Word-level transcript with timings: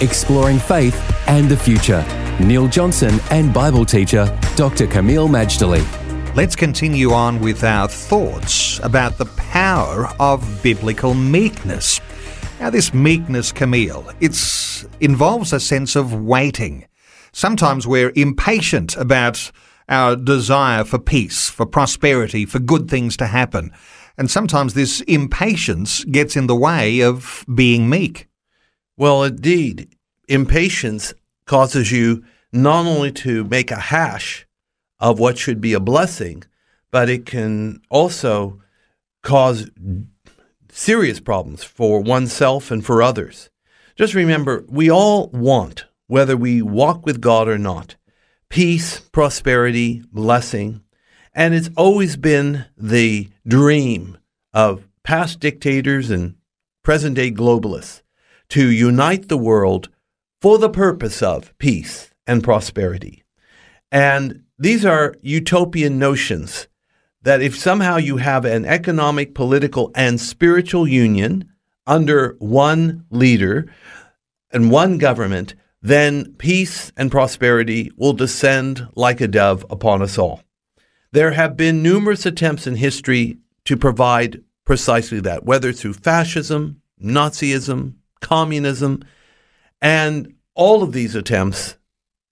exploring 0.00 0.58
faith 0.58 0.96
and 1.28 1.48
the 1.48 1.56
future. 1.56 2.04
Neil 2.40 2.68
Johnson 2.68 3.20
and 3.30 3.52
Bible 3.52 3.84
teacher 3.84 4.26
Dr. 4.56 4.86
Kameel 4.86 5.28
Majdali. 5.28 5.84
Let's 6.34 6.54
continue 6.54 7.12
on 7.12 7.40
with 7.40 7.64
our 7.64 7.88
thoughts 7.88 8.78
about 8.84 9.18
the 9.18 9.26
power 9.26 10.08
of 10.20 10.62
biblical 10.62 11.12
meekness. 11.12 12.00
Now, 12.60 12.70
this 12.70 12.94
meekness, 12.94 13.52
Kameel, 13.52 14.14
it 14.20 14.36
involves 15.00 15.52
a 15.52 15.60
sense 15.60 15.96
of 15.96 16.14
waiting. 16.14 16.86
Sometimes 17.32 17.86
we're 17.86 18.12
impatient 18.14 18.96
about 18.96 19.50
our 19.88 20.14
desire 20.14 20.84
for 20.84 20.98
peace, 20.98 21.50
for 21.50 21.66
prosperity, 21.66 22.46
for 22.46 22.58
good 22.58 22.88
things 22.88 23.16
to 23.16 23.26
happen. 23.26 23.72
And 24.16 24.30
sometimes 24.30 24.74
this 24.74 25.00
impatience 25.02 26.04
gets 26.04 26.36
in 26.36 26.46
the 26.46 26.56
way 26.56 27.00
of 27.00 27.44
being 27.52 27.88
meek. 27.88 28.29
Well, 29.00 29.24
indeed, 29.24 29.96
impatience 30.28 31.14
causes 31.46 31.90
you 31.90 32.22
not 32.52 32.84
only 32.84 33.10
to 33.12 33.44
make 33.44 33.70
a 33.70 33.80
hash 33.80 34.46
of 34.98 35.18
what 35.18 35.38
should 35.38 35.58
be 35.58 35.72
a 35.72 35.80
blessing, 35.80 36.42
but 36.90 37.08
it 37.08 37.24
can 37.24 37.80
also 37.88 38.60
cause 39.22 39.70
serious 40.68 41.18
problems 41.18 41.64
for 41.64 42.02
oneself 42.02 42.70
and 42.70 42.84
for 42.84 43.02
others. 43.02 43.48
Just 43.96 44.12
remember, 44.12 44.66
we 44.68 44.90
all 44.90 45.28
want, 45.28 45.86
whether 46.06 46.36
we 46.36 46.60
walk 46.60 47.06
with 47.06 47.22
God 47.22 47.48
or 47.48 47.56
not, 47.56 47.96
peace, 48.50 49.00
prosperity, 49.00 50.02
blessing. 50.12 50.82
And 51.34 51.54
it's 51.54 51.70
always 51.74 52.18
been 52.18 52.66
the 52.76 53.30
dream 53.48 54.18
of 54.52 54.86
past 55.04 55.40
dictators 55.40 56.10
and 56.10 56.34
present 56.82 57.16
day 57.16 57.32
globalists 57.32 58.02
to 58.50 58.70
unite 58.70 59.28
the 59.28 59.38
world 59.38 59.88
for 60.40 60.58
the 60.58 60.70
purpose 60.70 61.22
of 61.22 61.56
peace 61.58 62.10
and 62.26 62.44
prosperity. 62.44 63.24
And 63.90 64.44
these 64.58 64.84
are 64.84 65.14
utopian 65.22 65.98
notions 65.98 66.68
that 67.22 67.42
if 67.42 67.56
somehow 67.56 67.96
you 67.96 68.18
have 68.18 68.44
an 68.44 68.64
economic, 68.64 69.34
political, 69.34 69.90
and 69.94 70.20
spiritual 70.20 70.86
union 70.86 71.50
under 71.86 72.36
one 72.38 73.04
leader 73.10 73.70
and 74.50 74.70
one 74.70 74.98
government, 74.98 75.54
then 75.82 76.34
peace 76.34 76.92
and 76.96 77.10
prosperity 77.10 77.90
will 77.96 78.12
descend 78.12 78.86
like 78.94 79.20
a 79.20 79.28
dove 79.28 79.64
upon 79.70 80.02
us 80.02 80.18
all. 80.18 80.42
There 81.12 81.32
have 81.32 81.56
been 81.56 81.82
numerous 81.82 82.24
attempts 82.24 82.66
in 82.66 82.76
history 82.76 83.38
to 83.64 83.76
provide 83.76 84.42
precisely 84.64 85.20
that, 85.20 85.44
whether 85.44 85.72
through 85.72 85.94
fascism, 85.94 86.80
Nazism, 87.02 87.94
communism, 88.20 89.02
and 89.80 90.34
all 90.54 90.82
of 90.82 90.92
these 90.92 91.14
attempts 91.14 91.76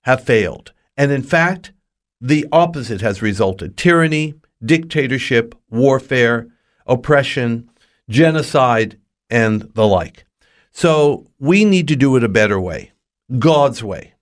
have 0.03 0.25
failed. 0.25 0.73
And 0.97 1.13
in 1.13 1.23
fact, 1.23 1.73
the 2.21 2.47
opposite 2.51 3.01
has 3.01 3.23
resulted 3.23 3.77
tyranny, 3.77 4.35
dictatorship, 4.65 5.55
warfare, 5.71 6.49
oppression, 6.87 7.71
genocide, 8.09 8.99
and 9.31 9.63
the 9.75 9.87
like. 9.87 10.25
So 10.71 11.27
we 11.39 11.65
need 11.65 11.89
to 11.89 11.97
do 11.97 12.17
it 12.17 12.25
a 12.25 12.29
better 12.29 12.61
way, 12.61 12.93
God's 13.39 13.83
way. 13.83 14.15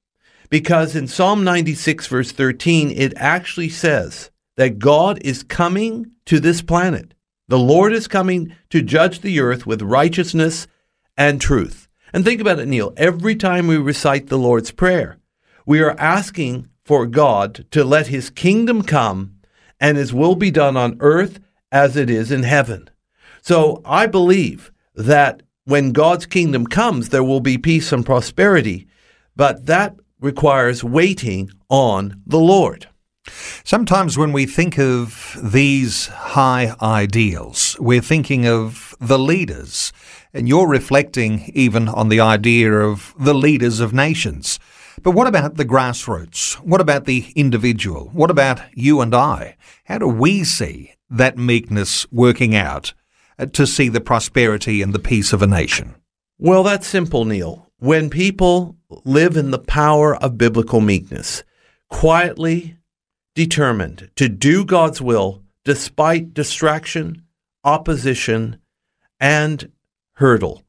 Because 0.51 0.95
in 0.95 1.09
Psalm 1.09 1.45
96, 1.45 2.07
verse 2.07 2.33
13, 2.33 2.91
it 2.91 3.13
actually 3.17 3.69
says 3.69 4.31
that 4.57 4.79
God 4.79 5.19
is 5.23 5.43
coming 5.43 6.13
to 6.27 6.41
this 6.41 6.63
planet. 6.63 7.15
The 7.49 7.59
Lord 7.59 7.93
is 7.93 8.09
coming 8.09 8.55
to 8.71 8.83
judge 8.83 9.21
the 9.21 9.41
earth 9.41 9.67
with 9.67 9.83
righteousness 9.83 10.67
and 11.17 11.41
truth. 11.41 11.89
And 12.13 12.25
think 12.25 12.41
about 12.41 12.59
it, 12.59 12.69
Neil. 12.69 12.93
Every 12.97 13.35
time 13.35 13.67
we 13.67 13.77
recite 13.77 14.29
the 14.29 14.39
Lord's 14.39 14.71
Prayer, 14.71 15.19
we 15.65 15.81
are 15.81 15.99
asking 15.99 16.69
for 16.85 17.07
God 17.07 17.67
to 17.73 17.85
let 17.85 18.07
his 18.07 18.31
kingdom 18.31 18.83
come 18.83 19.37
and 19.81 19.97
his 19.97 20.15
will 20.15 20.37
be 20.37 20.51
done 20.51 20.77
on 20.77 20.97
earth 21.01 21.41
as 21.73 21.97
it 21.97 22.09
is 22.09 22.31
in 22.31 22.45
heaven. 22.45 22.89
So 23.43 23.83
I 23.85 24.07
believe 24.07 24.73
that 24.95 25.43
when 25.65 25.93
God's 25.93 26.27
kingdom 26.27 26.67
comes, 26.67 27.09
there 27.09 27.25
will 27.25 27.41
be 27.41 27.59
peace 27.59 27.93
and 27.93 28.07
prosperity, 28.07 28.87
but 29.35 29.67
that 29.67 29.97
requires 30.21 30.85
waiting 30.85 31.51
on 31.69 32.23
the 32.27 32.39
Lord. 32.39 32.87
Sometimes 33.65 34.17
when 34.17 34.33
we 34.33 34.47
think 34.47 34.79
of 34.79 35.37
these 35.43 36.07
high 36.07 36.75
ideals, 36.81 37.77
we're 37.81 38.01
thinking 38.01 38.47
of 38.47 38.95
the 39.01 39.19
leaders, 39.19 39.93
and 40.33 40.49
you're 40.49 40.69
reflecting 40.69 41.51
even 41.55 41.89
on 41.89 42.09
the 42.09 42.21
idea 42.21 42.73
of 42.73 43.15
the 43.19 43.35
leaders 43.35 43.81
of 43.81 43.93
nations. 43.93 44.59
But 45.03 45.13
what 45.13 45.27
about 45.27 45.57
the 45.57 45.65
grassroots? 45.65 46.55
What 46.55 46.81
about 46.81 47.05
the 47.05 47.33
individual? 47.35 48.11
What 48.13 48.31
about 48.31 48.61
you 48.75 49.01
and 49.01 49.15
I? 49.15 49.57
How 49.85 49.99
do 49.99 50.09
we 50.09 50.45
see 50.45 50.95
that 51.11 51.39
meekness 51.39 52.11
working 52.11 52.55
out 52.55 52.95
uh, 53.39 53.47
to 53.47 53.67
see 53.67 53.89
the 53.89 54.01
prosperity 54.01 54.83
and 54.83 54.93
the 54.93 54.99
peace 54.99 55.33
of 55.33 55.43
a 55.43 55.47
nation? 55.47 55.95
Well, 56.39 56.63
that's 56.63 56.87
simple, 56.87 57.25
Neil. 57.25 57.71
When 57.79 58.11
people 58.11 58.77
live 59.05 59.37
in 59.37 59.51
the 59.51 59.59
power 59.59 60.17
of 60.17 60.39
biblical 60.39 60.81
meekness, 60.81 61.45
quietly 61.89 62.77
determined 63.37 64.11
to 64.17 64.29
do 64.29 64.65
God's 64.65 65.01
will 65.01 65.43
despite 65.65 66.35
distraction, 66.35 67.23
opposition, 67.63 68.59
and 69.21 69.71
hurdle. 70.15 70.65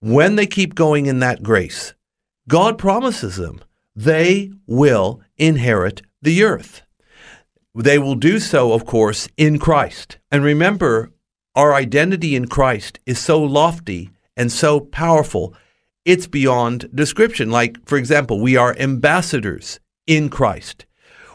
When 0.00 0.36
they 0.36 0.46
keep 0.46 0.74
going 0.74 1.06
in 1.06 1.20
that 1.20 1.42
grace, 1.42 1.94
God 2.48 2.76
promises 2.76 3.36
them 3.36 3.60
they 3.94 4.50
will 4.66 5.20
inherit 5.36 6.02
the 6.22 6.42
earth. 6.42 6.82
They 7.74 7.98
will 7.98 8.14
do 8.14 8.38
so, 8.38 8.72
of 8.72 8.84
course, 8.84 9.28
in 9.36 9.58
Christ. 9.58 10.18
And 10.30 10.42
remember, 10.42 11.12
our 11.54 11.74
identity 11.74 12.34
in 12.34 12.46
Christ 12.48 12.98
is 13.06 13.18
so 13.18 13.42
lofty 13.42 14.10
and 14.36 14.50
so 14.50 14.80
powerful, 14.80 15.54
it's 16.04 16.26
beyond 16.26 16.88
description. 16.94 17.50
Like, 17.50 17.84
for 17.86 17.98
example, 17.98 18.40
we 18.40 18.56
are 18.56 18.76
ambassadors 18.78 19.80
in 20.06 20.28
Christ. 20.28 20.86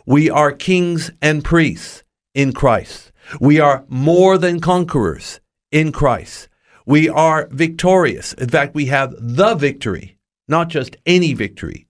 We 0.07 0.29
are 0.29 0.51
kings 0.51 1.09
and 1.19 1.43
priests 1.43 2.03
in 2.35 2.53
Christ. 2.53 3.11
We 3.39 3.59
are 3.59 3.85
more 3.87 4.37
than 4.37 4.59
conquerors 4.59 5.39
in 5.71 5.91
Christ. 5.91 6.47
We 6.85 7.09
are 7.09 7.47
victorious. 7.51 8.33
In 8.33 8.49
fact, 8.49 8.75
we 8.75 8.85
have 8.85 9.15
the 9.17 9.55
victory, 9.55 10.17
not 10.47 10.69
just 10.69 10.95
any 11.07 11.33
victory, 11.33 11.87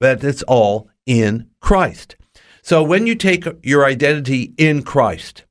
but 0.00 0.24
it's 0.24 0.42
all 0.42 0.90
in 1.06 1.48
Christ. 1.60 2.16
So 2.62 2.82
when 2.82 3.06
you 3.06 3.14
take 3.14 3.46
your 3.62 3.86
identity 3.86 4.52
in 4.58 4.82
Christ, 4.82 5.44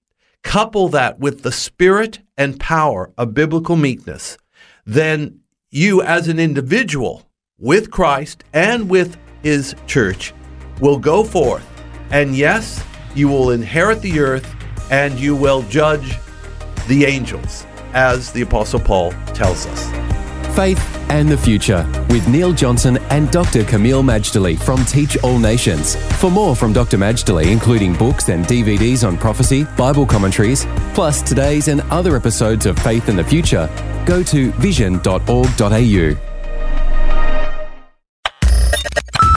couple 0.44 0.90
that 0.90 1.20
with 1.20 1.44
the 1.44 1.52
spirit 1.52 2.20
and 2.38 2.60
power 2.60 3.14
of 3.18 3.34
biblical 3.34 3.78
meekness, 3.78 4.38
then 4.86 5.40
you 5.72 6.02
as 6.02 6.28
an 6.28 6.40
individual 6.40 7.26
with 7.58 7.90
Christ 7.90 8.44
and 8.52 8.90
with 8.90 9.18
his 9.44 9.76
church 9.88 10.34
will 10.82 11.00
go 11.00 11.24
forth 11.24 11.75
and 12.16 12.34
yes, 12.34 12.82
you 13.14 13.28
will 13.28 13.52
inherit 13.52 14.02
the 14.02 14.22
earth 14.22 14.50
and 14.90 15.20
you 15.20 15.36
will 15.36 15.64
judge 15.64 16.18
the 16.88 17.04
angels, 17.04 17.66
as 17.94 18.32
the 18.32 18.42
Apostle 18.42 18.80
Paul 18.80 19.12
tells 19.34 19.66
us. 19.66 20.56
Faith 20.56 20.82
and 21.10 21.28
the 21.28 21.38
Future 21.38 21.86
with 22.10 22.26
Neil 22.30 22.54
Johnson 22.54 23.00
and 23.10 23.30
Dr. 23.32 23.64
Kameel 23.64 24.02
Majdali 24.02 24.58
from 24.58 24.86
Teach 24.86 25.18
All 25.24 25.38
Nations. 25.38 25.98
For 26.22 26.32
more 26.32 26.56
from 26.56 26.72
Dr. 26.72 26.98
Majdali, 26.98 27.52
including 27.52 27.94
books 27.96 28.30
and 28.30 28.46
DVDs 28.46 29.06
on 29.06 29.18
prophecy, 29.18 29.66
Bible 29.76 30.06
commentaries, 30.06 30.66
plus 30.94 31.22
today's 31.22 31.68
and 31.68 31.82
other 31.92 32.16
episodes 32.16 32.66
of 32.66 32.80
Faith 32.80 33.10
and 33.10 33.20
the 33.20 33.26
Future, 33.26 33.70
go 34.06 34.24
to 34.24 34.54
vision.org.au. 34.54 36.35